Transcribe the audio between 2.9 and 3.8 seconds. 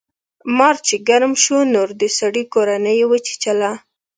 یې وچیچله.